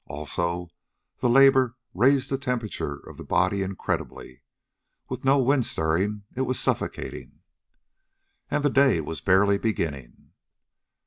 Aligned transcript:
Also 0.07 0.71
the 1.19 1.29
labor 1.29 1.75
raised 1.93 2.31
the 2.31 2.37
temperature 2.39 2.95
of 3.07 3.17
the 3.17 3.23
body 3.23 3.61
incredibly. 3.61 4.41
With 5.09 5.23
no 5.23 5.37
wind 5.37 5.67
stirring 5.67 6.23
it 6.35 6.41
was 6.41 6.57
suffocating. 6.59 7.41
And 8.49 8.65
the 8.65 8.71
day 8.71 8.99
was 9.01 9.21
barely 9.21 9.59
beginning! 9.59 10.31